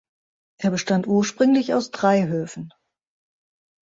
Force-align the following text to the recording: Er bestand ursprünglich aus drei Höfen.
Er 0.57 0.71
bestand 0.71 1.05
ursprünglich 1.05 1.75
aus 1.75 1.91
drei 1.91 2.25
Höfen. 2.27 2.73